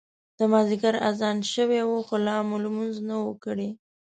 د 0.37 0.39
مازیګر 0.51 0.95
اذان 1.09 1.37
شوی 1.53 1.79
و 1.85 1.91
خو 2.05 2.15
لا 2.25 2.37
مو 2.47 2.57
لمونځ 2.63 2.95
نه 3.07 3.15
و 3.23 3.29
کړی. 3.43 3.69